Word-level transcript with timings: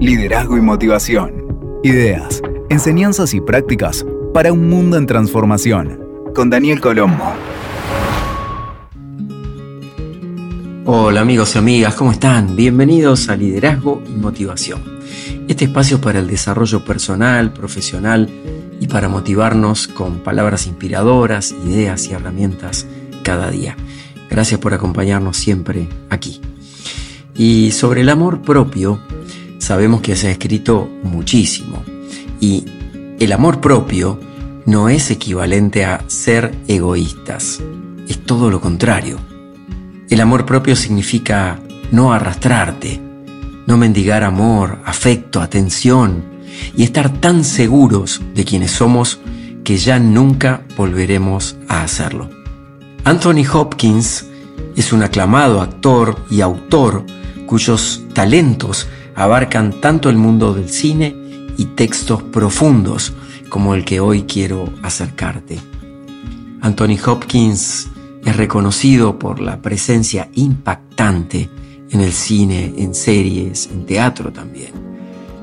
liderazgo 0.00 0.56
y 0.56 0.60
motivación. 0.60 1.32
Ideas, 1.82 2.40
enseñanzas 2.68 3.34
y 3.34 3.40
prácticas 3.40 4.06
para 4.32 4.52
un 4.52 4.68
mundo 4.68 4.96
en 4.96 5.06
transformación. 5.06 6.00
Con 6.34 6.50
Daniel 6.50 6.80
Colombo. 6.80 7.24
Hola 10.84 11.20
amigos 11.20 11.54
y 11.54 11.58
amigas, 11.58 11.94
¿cómo 11.96 12.12
están? 12.12 12.54
Bienvenidos 12.54 13.28
a 13.28 13.36
Liderazgo 13.36 14.02
y 14.06 14.12
Motivación. 14.12 14.82
Este 15.48 15.64
espacio 15.64 16.00
para 16.00 16.20
el 16.20 16.28
desarrollo 16.28 16.84
personal, 16.84 17.52
profesional 17.52 18.30
y 18.80 18.86
para 18.86 19.08
motivarnos 19.08 19.88
con 19.88 20.20
palabras 20.20 20.66
inspiradoras, 20.66 21.52
ideas 21.66 22.06
y 22.06 22.12
herramientas 22.12 22.86
cada 23.24 23.50
día. 23.50 23.76
Gracias 24.30 24.60
por 24.60 24.72
acompañarnos 24.74 25.36
siempre 25.36 25.88
aquí. 26.08 26.40
Y 27.34 27.72
sobre 27.72 28.00
el 28.00 28.08
amor 28.08 28.42
propio, 28.42 29.00
sabemos 29.58 30.00
que 30.00 30.16
se 30.16 30.28
ha 30.28 30.30
escrito 30.30 30.88
muchísimo. 31.02 31.82
Y 32.40 32.64
el 33.18 33.32
amor 33.32 33.60
propio 33.60 34.20
no 34.64 34.88
es 34.88 35.10
equivalente 35.10 35.84
a 35.84 36.04
ser 36.08 36.54
egoístas, 36.68 37.60
es 38.08 38.24
todo 38.24 38.50
lo 38.50 38.60
contrario. 38.60 39.18
El 40.10 40.20
amor 40.20 40.46
propio 40.46 40.76
significa 40.76 41.58
no 41.90 42.12
arrastrarte, 42.12 43.00
no 43.66 43.76
mendigar 43.76 44.24
amor, 44.24 44.78
afecto, 44.84 45.40
atención 45.40 46.24
y 46.76 46.84
estar 46.84 47.20
tan 47.20 47.44
seguros 47.44 48.22
de 48.34 48.44
quienes 48.44 48.70
somos 48.70 49.20
que 49.64 49.76
ya 49.76 49.98
nunca 49.98 50.62
volveremos 50.76 51.56
a 51.68 51.82
hacerlo. 51.82 52.30
Anthony 53.04 53.44
Hopkins 53.52 54.26
es 54.76 54.92
un 54.92 55.02
aclamado 55.02 55.60
actor 55.60 56.16
y 56.30 56.40
autor 56.40 57.04
cuyos 57.46 58.02
talentos 58.12 58.86
abarcan 59.18 59.80
tanto 59.80 60.10
el 60.10 60.16
mundo 60.16 60.54
del 60.54 60.68
cine 60.68 61.12
y 61.56 61.64
textos 61.64 62.22
profundos 62.22 63.12
como 63.48 63.74
el 63.74 63.84
que 63.84 63.98
hoy 63.98 64.22
quiero 64.22 64.72
acercarte. 64.80 65.58
Anthony 66.60 66.96
Hopkins 67.04 67.88
es 68.24 68.36
reconocido 68.36 69.18
por 69.18 69.40
la 69.40 69.60
presencia 69.60 70.28
impactante 70.34 71.50
en 71.90 72.00
el 72.00 72.12
cine, 72.12 72.74
en 72.76 72.94
series, 72.94 73.68
en 73.72 73.86
teatro 73.86 74.32
también, 74.32 74.70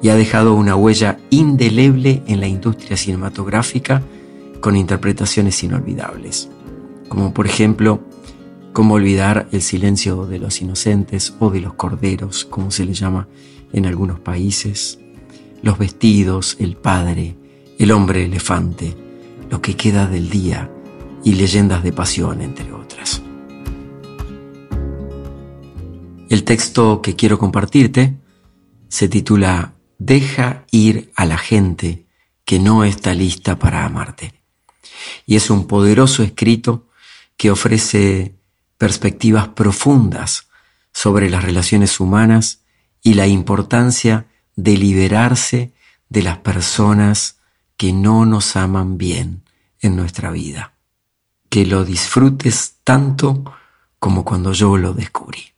y 0.00 0.10
ha 0.10 0.14
dejado 0.14 0.54
una 0.54 0.76
huella 0.76 1.18
indeleble 1.30 2.22
en 2.28 2.38
la 2.38 2.46
industria 2.46 2.96
cinematográfica 2.96 4.00
con 4.60 4.76
interpretaciones 4.76 5.60
inolvidables, 5.64 6.48
como 7.08 7.34
por 7.34 7.46
ejemplo 7.46 8.00
Cómo 8.76 8.96
olvidar 8.96 9.48
el 9.52 9.62
silencio 9.62 10.26
de 10.26 10.38
los 10.38 10.60
inocentes 10.60 11.32
o 11.38 11.48
de 11.48 11.62
los 11.62 11.72
corderos, 11.72 12.44
como 12.44 12.70
se 12.70 12.84
le 12.84 12.92
llama 12.92 13.26
en 13.76 13.84
algunos 13.84 14.18
países, 14.18 14.98
los 15.62 15.78
vestidos, 15.78 16.56
el 16.58 16.76
padre, 16.76 17.36
el 17.78 17.92
hombre 17.92 18.24
elefante, 18.24 18.96
lo 19.50 19.60
que 19.60 19.76
queda 19.76 20.06
del 20.06 20.30
día 20.30 20.70
y 21.22 21.34
leyendas 21.34 21.82
de 21.84 21.92
pasión, 21.92 22.40
entre 22.40 22.72
otras. 22.72 23.22
El 26.30 26.42
texto 26.44 27.02
que 27.02 27.14
quiero 27.16 27.38
compartirte 27.38 28.16
se 28.88 29.08
titula 29.08 29.74
Deja 29.98 30.64
ir 30.70 31.12
a 31.14 31.26
la 31.26 31.38
gente 31.38 32.06
que 32.44 32.58
no 32.58 32.82
está 32.82 33.12
lista 33.12 33.58
para 33.58 33.84
amarte. 33.84 34.34
Y 35.26 35.36
es 35.36 35.50
un 35.50 35.66
poderoso 35.66 36.22
escrito 36.22 36.88
que 37.36 37.50
ofrece 37.50 38.36
perspectivas 38.78 39.48
profundas 39.48 40.48
sobre 40.92 41.28
las 41.28 41.44
relaciones 41.44 42.00
humanas 42.00 42.62
y 43.06 43.14
la 43.14 43.28
importancia 43.28 44.26
de 44.56 44.76
liberarse 44.76 45.72
de 46.08 46.22
las 46.22 46.38
personas 46.38 47.38
que 47.76 47.92
no 47.92 48.26
nos 48.26 48.56
aman 48.56 48.98
bien 48.98 49.44
en 49.78 49.94
nuestra 49.94 50.32
vida. 50.32 50.72
Que 51.48 51.66
lo 51.66 51.84
disfrutes 51.84 52.78
tanto 52.82 53.44
como 54.00 54.24
cuando 54.24 54.52
yo 54.52 54.76
lo 54.76 54.92
descubrí. 54.92 55.52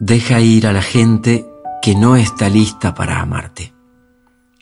Deja 0.00 0.40
ir 0.40 0.66
a 0.66 0.72
la 0.72 0.82
gente 0.82 1.46
que 1.80 1.94
no 1.94 2.16
está 2.16 2.48
lista 2.48 2.96
para 2.96 3.20
amarte. 3.20 3.72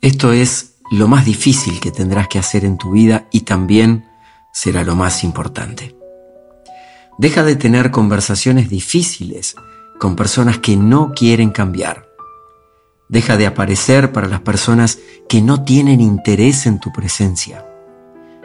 Esto 0.00 0.30
es 0.30 0.76
lo 0.92 1.08
más 1.08 1.24
difícil 1.24 1.80
que 1.80 1.90
tendrás 1.90 2.28
que 2.28 2.38
hacer 2.38 2.64
en 2.64 2.78
tu 2.78 2.92
vida 2.92 3.26
y 3.32 3.40
también 3.40 4.08
será 4.52 4.84
lo 4.84 4.94
más 4.94 5.24
importante. 5.24 5.95
Deja 7.18 7.42
de 7.42 7.56
tener 7.56 7.90
conversaciones 7.90 8.68
difíciles 8.68 9.56
con 9.98 10.16
personas 10.16 10.58
que 10.58 10.76
no 10.76 11.12
quieren 11.14 11.50
cambiar. 11.50 12.10
Deja 13.08 13.38
de 13.38 13.46
aparecer 13.46 14.12
para 14.12 14.28
las 14.28 14.40
personas 14.40 14.98
que 15.28 15.40
no 15.40 15.64
tienen 15.64 16.00
interés 16.00 16.66
en 16.66 16.78
tu 16.78 16.92
presencia. 16.92 17.64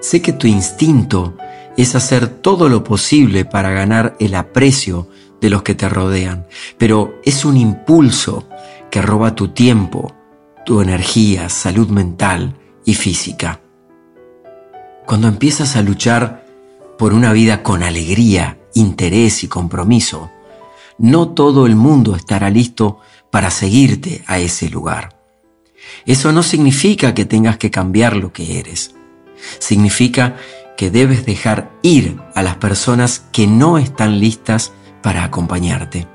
Sé 0.00 0.20
que 0.20 0.32
tu 0.32 0.48
instinto 0.48 1.36
es 1.76 1.94
hacer 1.94 2.26
todo 2.26 2.68
lo 2.68 2.82
posible 2.82 3.44
para 3.44 3.70
ganar 3.70 4.16
el 4.18 4.34
aprecio 4.34 5.08
de 5.40 5.50
los 5.50 5.62
que 5.62 5.74
te 5.74 5.88
rodean, 5.88 6.46
pero 6.78 7.20
es 7.24 7.44
un 7.44 7.56
impulso 7.56 8.48
que 8.90 9.00
roba 9.02 9.34
tu 9.34 9.48
tiempo, 9.48 10.12
tu 10.64 10.80
energía, 10.80 11.48
salud 11.48 11.88
mental 11.88 12.56
y 12.84 12.94
física. 12.94 13.60
Cuando 15.06 15.28
empiezas 15.28 15.76
a 15.76 15.82
luchar 15.82 16.45
por 16.98 17.12
una 17.12 17.32
vida 17.32 17.62
con 17.62 17.82
alegría, 17.82 18.58
interés 18.74 19.44
y 19.44 19.48
compromiso, 19.48 20.30
no 20.98 21.30
todo 21.30 21.66
el 21.66 21.76
mundo 21.76 22.16
estará 22.16 22.50
listo 22.50 22.98
para 23.30 23.50
seguirte 23.50 24.22
a 24.26 24.38
ese 24.38 24.70
lugar. 24.70 25.20
Eso 26.06 26.32
no 26.32 26.42
significa 26.42 27.14
que 27.14 27.24
tengas 27.24 27.58
que 27.58 27.70
cambiar 27.70 28.16
lo 28.16 28.32
que 28.32 28.58
eres. 28.58 28.94
Significa 29.58 30.36
que 30.76 30.90
debes 30.90 31.26
dejar 31.26 31.70
ir 31.82 32.18
a 32.34 32.42
las 32.42 32.56
personas 32.56 33.24
que 33.32 33.46
no 33.46 33.78
están 33.78 34.20
listas 34.20 34.72
para 35.02 35.24
acompañarte. 35.24 36.06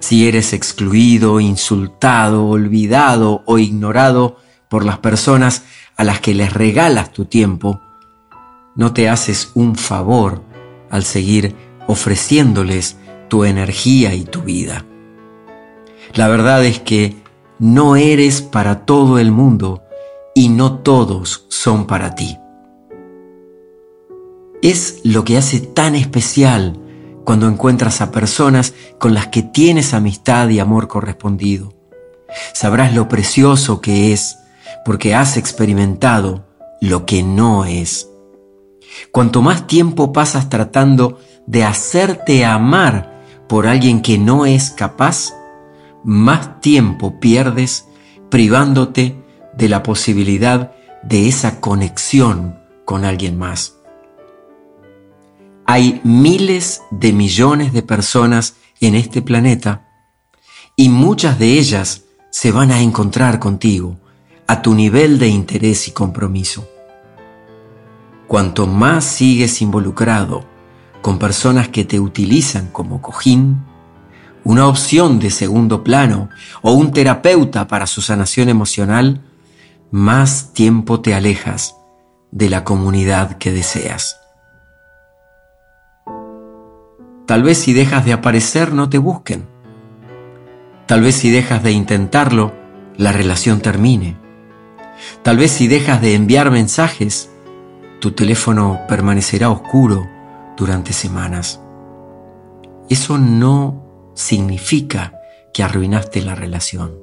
Si 0.00 0.28
eres 0.28 0.52
excluido, 0.52 1.40
insultado, 1.40 2.46
olvidado 2.46 3.42
o 3.46 3.58
ignorado 3.58 4.36
por 4.68 4.84
las 4.84 4.98
personas 4.98 5.62
a 5.96 6.04
las 6.04 6.20
que 6.20 6.34
les 6.34 6.52
regalas 6.52 7.12
tu 7.12 7.24
tiempo, 7.24 7.80
no 8.74 8.92
te 8.92 9.08
haces 9.08 9.50
un 9.54 9.76
favor 9.76 10.42
al 10.90 11.04
seguir 11.04 11.54
ofreciéndoles 11.86 12.96
tu 13.28 13.44
energía 13.44 14.14
y 14.14 14.24
tu 14.24 14.42
vida. 14.42 14.84
La 16.14 16.28
verdad 16.28 16.64
es 16.64 16.80
que 16.80 17.16
no 17.58 17.96
eres 17.96 18.42
para 18.42 18.84
todo 18.84 19.18
el 19.18 19.30
mundo 19.30 19.82
y 20.34 20.48
no 20.48 20.78
todos 20.78 21.46
son 21.48 21.86
para 21.86 22.14
ti. 22.14 22.38
Es 24.62 25.00
lo 25.04 25.24
que 25.24 25.36
hace 25.36 25.60
tan 25.60 25.94
especial 25.94 26.80
cuando 27.24 27.48
encuentras 27.48 28.00
a 28.00 28.10
personas 28.10 28.74
con 28.98 29.14
las 29.14 29.28
que 29.28 29.42
tienes 29.42 29.94
amistad 29.94 30.48
y 30.48 30.58
amor 30.58 30.88
correspondido. 30.88 31.72
Sabrás 32.52 32.94
lo 32.94 33.08
precioso 33.08 33.80
que 33.80 34.12
es 34.12 34.38
porque 34.84 35.14
has 35.14 35.36
experimentado 35.36 36.44
lo 36.80 37.06
que 37.06 37.22
no 37.22 37.64
es. 37.64 38.08
Cuanto 39.10 39.42
más 39.42 39.66
tiempo 39.66 40.12
pasas 40.12 40.48
tratando 40.48 41.18
de 41.46 41.64
hacerte 41.64 42.44
amar 42.44 43.22
por 43.48 43.66
alguien 43.66 44.02
que 44.02 44.18
no 44.18 44.46
es 44.46 44.70
capaz, 44.70 45.32
más 46.04 46.60
tiempo 46.60 47.18
pierdes 47.20 47.86
privándote 48.30 49.16
de 49.56 49.68
la 49.68 49.82
posibilidad 49.82 50.72
de 51.02 51.28
esa 51.28 51.60
conexión 51.60 52.58
con 52.84 53.04
alguien 53.04 53.38
más. 53.38 53.76
Hay 55.66 56.00
miles 56.04 56.82
de 56.90 57.12
millones 57.12 57.72
de 57.72 57.82
personas 57.82 58.56
en 58.80 58.94
este 58.94 59.22
planeta 59.22 59.88
y 60.76 60.88
muchas 60.88 61.38
de 61.38 61.58
ellas 61.58 62.02
se 62.30 62.52
van 62.52 62.70
a 62.70 62.80
encontrar 62.80 63.38
contigo 63.38 63.96
a 64.46 64.60
tu 64.60 64.74
nivel 64.74 65.18
de 65.18 65.28
interés 65.28 65.88
y 65.88 65.92
compromiso. 65.92 66.68
Cuanto 68.26 68.66
más 68.66 69.04
sigues 69.04 69.60
involucrado 69.60 70.44
con 71.02 71.18
personas 71.18 71.68
que 71.68 71.84
te 71.84 72.00
utilizan 72.00 72.68
como 72.68 73.02
cojín, 73.02 73.62
una 74.44 74.66
opción 74.66 75.18
de 75.18 75.30
segundo 75.30 75.84
plano 75.84 76.28
o 76.62 76.72
un 76.72 76.92
terapeuta 76.92 77.66
para 77.66 77.86
su 77.86 78.02
sanación 78.02 78.48
emocional, 78.48 79.22
más 79.90 80.52
tiempo 80.52 81.00
te 81.00 81.14
alejas 81.14 81.76
de 82.30 82.50
la 82.50 82.64
comunidad 82.64 83.38
que 83.38 83.52
deseas. 83.52 84.18
Tal 87.26 87.42
vez 87.42 87.58
si 87.58 87.72
dejas 87.72 88.04
de 88.04 88.12
aparecer 88.12 88.72
no 88.72 88.90
te 88.90 88.98
busquen. 88.98 89.46
Tal 90.86 91.00
vez 91.00 91.14
si 91.14 91.30
dejas 91.30 91.62
de 91.62 91.72
intentarlo, 91.72 92.52
la 92.96 93.12
relación 93.12 93.60
termine. 93.60 94.16
Tal 95.22 95.38
vez 95.38 95.50
si 95.50 95.68
dejas 95.68 96.02
de 96.02 96.14
enviar 96.14 96.50
mensajes, 96.50 97.30
tu 98.04 98.12
teléfono 98.12 98.82
permanecerá 98.86 99.48
oscuro 99.48 100.06
durante 100.58 100.92
semanas. 100.92 101.58
eso 102.90 103.16
no 103.16 104.12
significa 104.14 105.14
que 105.54 105.62
arruinaste 105.62 106.20
la 106.20 106.34
relación. 106.34 106.98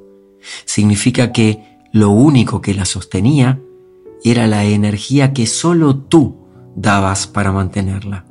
Significa 0.64 1.32
que 1.32 1.80
lo 1.92 2.12
único 2.12 2.62
que 2.62 2.76
la 2.76 2.86
sostenía 2.86 3.60
era 4.24 4.46
la 4.46 4.64
energía 4.64 5.34
que 5.34 5.48
solo 5.48 5.96
tú 5.96 6.38
dabas 6.76 7.26
para 7.26 7.52
mantenerla. 7.52 8.24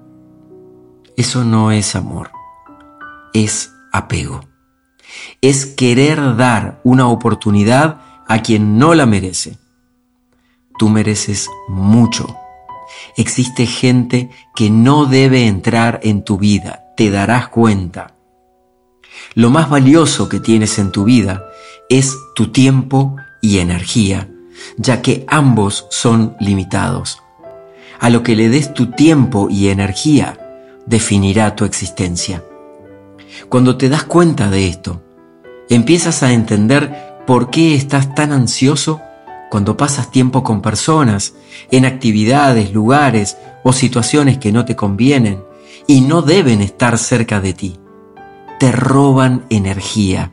Eso 1.16 1.42
no 1.42 1.72
es 1.72 1.96
amor, 1.96 2.30
es 3.34 3.72
apego. 3.92 4.42
Es 5.40 5.66
querer 5.66 6.36
dar 6.36 6.80
una 6.84 7.08
oportunidad 7.08 8.00
a 8.28 8.42
quien 8.42 8.78
no 8.78 8.94
la 8.94 9.06
merece. 9.06 9.58
Tú 10.78 10.88
mereces 10.88 11.48
mucho. 11.66 12.36
Existe 13.16 13.66
gente 13.66 14.30
que 14.54 14.70
no 14.70 15.06
debe 15.06 15.46
entrar 15.46 16.00
en 16.02 16.22
tu 16.22 16.38
vida, 16.38 16.86
te 16.96 17.10
darás 17.10 17.48
cuenta. 17.48 18.14
Lo 19.34 19.50
más 19.50 19.70
valioso 19.70 20.28
que 20.28 20.40
tienes 20.40 20.78
en 20.78 20.92
tu 20.92 21.04
vida 21.04 21.44
es 21.88 22.16
tu 22.34 22.48
tiempo 22.52 23.16
y 23.40 23.58
energía, 23.58 24.28
ya 24.76 25.02
que 25.02 25.24
ambos 25.28 25.86
son 25.90 26.36
limitados. 26.40 27.22
A 27.98 28.10
lo 28.10 28.22
que 28.22 28.36
le 28.36 28.48
des 28.48 28.72
tu 28.72 28.92
tiempo 28.92 29.48
y 29.50 29.68
energía, 29.68 30.38
definirá 30.86 31.54
tu 31.54 31.64
existencia. 31.64 32.42
Cuando 33.48 33.76
te 33.76 33.88
das 33.88 34.04
cuenta 34.04 34.50
de 34.50 34.68
esto, 34.68 35.02
empiezas 35.68 36.22
a 36.22 36.32
entender 36.32 37.22
por 37.26 37.50
qué 37.50 37.74
estás 37.74 38.14
tan 38.14 38.32
ansioso 38.32 39.00
cuando 39.50 39.76
pasas 39.76 40.10
tiempo 40.10 40.42
con 40.42 40.62
personas, 40.62 41.34
en 41.70 41.84
actividades, 41.84 42.72
lugares 42.72 43.36
o 43.64 43.72
situaciones 43.72 44.38
que 44.38 44.52
no 44.52 44.64
te 44.64 44.76
convienen 44.76 45.42
y 45.86 46.00
no 46.02 46.22
deben 46.22 46.62
estar 46.62 46.96
cerca 46.96 47.40
de 47.40 47.52
ti. 47.52 47.80
Te 48.58 48.72
roban 48.72 49.44
energía. 49.50 50.32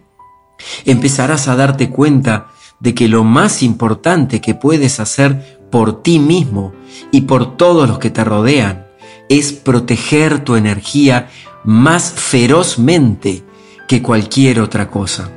Empezarás 0.86 1.48
a 1.48 1.56
darte 1.56 1.90
cuenta 1.90 2.48
de 2.80 2.94
que 2.94 3.08
lo 3.08 3.24
más 3.24 3.64
importante 3.64 4.40
que 4.40 4.54
puedes 4.54 5.00
hacer 5.00 5.60
por 5.72 6.04
ti 6.04 6.20
mismo 6.20 6.74
y 7.12 7.22
por 7.22 7.58
todos 7.58 7.90
los 7.90 8.00
que 8.00 8.12
te 8.12 8.24
rodean 8.24 8.86
es 9.30 9.52
proteger 9.52 10.44
tu 10.44 10.56
energía 10.56 11.30
más 11.64 12.12
ferozmente 12.12 13.44
que 13.88 14.02
cualquier 14.02 14.60
otra 14.60 14.90
cosa. 14.90 15.32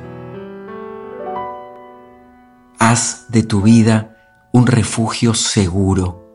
Haz 2.91 3.27
de 3.29 3.43
tu 3.43 3.61
vida 3.61 4.17
un 4.51 4.67
refugio 4.67 5.33
seguro, 5.33 6.27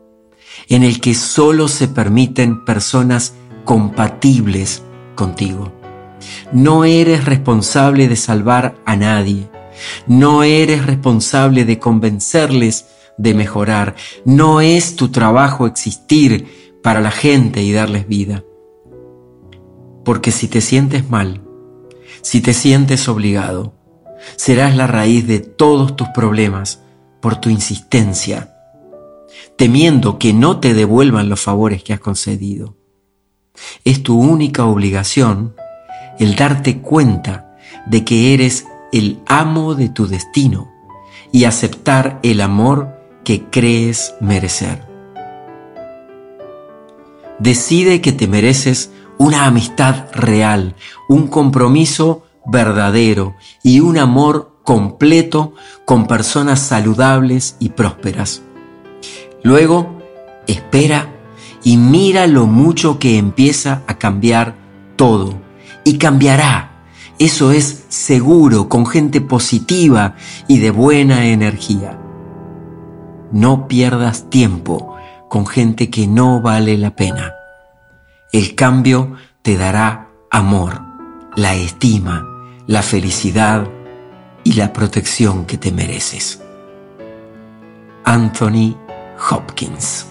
en 0.67 0.81
el 0.81 0.99
que 0.99 1.13
solo 1.13 1.67
se 1.67 1.87
permiten 1.87 2.65
personas 2.65 3.35
compatibles 3.63 4.81
contigo. 5.13 5.71
No 6.51 6.83
eres 6.83 7.25
responsable 7.25 8.07
de 8.07 8.15
salvar 8.15 8.73
a 8.87 8.95
nadie. 8.95 9.47
No 10.07 10.41
eres 10.41 10.83
responsable 10.83 11.63
de 11.63 11.77
convencerles 11.77 12.87
de 13.19 13.35
mejorar. 13.35 13.95
No 14.25 14.59
es 14.59 14.95
tu 14.95 15.09
trabajo 15.09 15.67
existir 15.67 16.79
para 16.81 17.01
la 17.01 17.11
gente 17.11 17.61
y 17.61 17.71
darles 17.71 18.07
vida. 18.07 18.43
Porque 20.03 20.31
si 20.31 20.47
te 20.47 20.61
sientes 20.61 21.07
mal, 21.07 21.43
si 22.23 22.41
te 22.41 22.55
sientes 22.55 23.07
obligado, 23.07 23.76
serás 24.35 24.75
la 24.75 24.87
raíz 24.87 25.27
de 25.27 25.39
todos 25.39 25.95
tus 25.95 26.07
problemas 26.09 26.81
por 27.21 27.37
tu 27.37 27.49
insistencia, 27.49 28.55
temiendo 29.55 30.19
que 30.19 30.33
no 30.33 30.59
te 30.59 30.73
devuelvan 30.73 31.29
los 31.29 31.41
favores 31.41 31.83
que 31.83 31.93
has 31.93 31.99
concedido. 31.99 32.75
Es 33.83 34.03
tu 34.03 34.19
única 34.19 34.65
obligación 34.65 35.55
el 36.19 36.35
darte 36.35 36.79
cuenta 36.79 37.57
de 37.85 38.03
que 38.03 38.33
eres 38.33 38.65
el 38.91 39.19
amo 39.27 39.75
de 39.75 39.89
tu 39.89 40.07
destino 40.07 40.71
y 41.31 41.43
aceptar 41.45 42.19
el 42.23 42.41
amor 42.41 42.97
que 43.23 43.45
crees 43.49 44.15
merecer. 44.21 44.87
Decide 47.39 48.01
que 48.01 48.11
te 48.11 48.27
mereces 48.27 48.91
una 49.17 49.45
amistad 49.45 50.05
real, 50.13 50.75
un 51.07 51.27
compromiso 51.27 52.23
verdadero 52.47 53.35
y 53.63 53.79
un 53.79 53.97
amor 53.97 54.57
completo 54.63 55.53
con 55.85 56.07
personas 56.07 56.59
saludables 56.59 57.55
y 57.59 57.69
prósperas. 57.69 58.41
Luego, 59.43 59.97
espera 60.47 61.09
y 61.63 61.77
mira 61.77 62.27
lo 62.27 62.47
mucho 62.47 62.99
que 62.99 63.17
empieza 63.17 63.83
a 63.87 63.97
cambiar 63.97 64.55
todo. 64.95 65.35
Y 65.83 65.97
cambiará. 65.97 66.83
Eso 67.19 67.51
es 67.51 67.85
seguro, 67.87 68.69
con 68.69 68.85
gente 68.85 69.21
positiva 69.21 70.15
y 70.47 70.59
de 70.59 70.71
buena 70.71 71.27
energía. 71.27 71.99
No 73.31 73.67
pierdas 73.67 74.29
tiempo 74.29 74.95
con 75.29 75.45
gente 75.45 75.89
que 75.89 76.07
no 76.07 76.41
vale 76.41 76.77
la 76.77 76.95
pena. 76.95 77.33
El 78.31 78.55
cambio 78.55 79.15
te 79.41 79.57
dará 79.57 80.09
amor, 80.29 80.81
la 81.35 81.55
estima, 81.55 82.25
la 82.67 82.81
felicidad 82.81 83.67
y 84.43 84.53
la 84.53 84.73
protección 84.73 85.45
que 85.45 85.57
te 85.57 85.71
mereces. 85.71 86.41
Anthony 88.03 88.77
Hopkins 89.31 90.07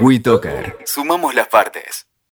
WeToker. 0.00 0.78
Sumamos 0.84 1.34
las 1.34 1.48
partes. 1.48 2.06